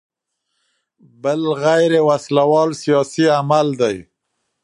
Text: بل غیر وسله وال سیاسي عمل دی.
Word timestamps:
بل 1.21 1.41
غیر 1.63 1.91
وسله 2.07 2.43
وال 2.51 2.71
سیاسي 2.83 3.25
عمل 3.39 3.67
دی. 3.81 3.97